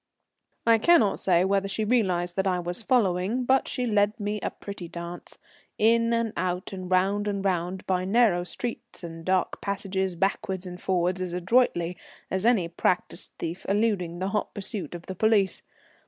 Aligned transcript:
I 0.65 0.79
cannot 0.79 1.19
say 1.19 1.45
whether 1.45 1.67
she 1.67 1.83
realized 1.85 2.35
that 2.37 2.47
I 2.47 2.57
was 2.57 2.81
following, 2.81 3.43
but 3.43 3.67
she 3.67 3.85
led 3.85 4.19
me 4.19 4.39
a 4.41 4.49
pretty 4.49 4.87
dance. 4.87 5.37
In 5.77 6.11
and 6.11 6.33
out, 6.35 6.73
and 6.73 6.89
round 6.89 7.27
and 7.27 7.45
round, 7.45 7.85
by 7.85 8.03
narrow 8.03 8.43
streets 8.43 9.03
and 9.03 9.23
dark 9.23 9.61
passages, 9.61 10.15
backwards 10.15 10.65
and 10.65 10.81
forwards, 10.81 11.21
as 11.21 11.33
adroitly 11.33 11.97
as 12.31 12.47
any 12.47 12.67
practised 12.67 13.33
thief 13.37 13.63
eluding 13.69 14.17
the 14.17 14.29
hot 14.29 14.55
pursuit 14.55 14.95
of 14.95 15.05
the 15.05 15.13
police. 15.13 15.61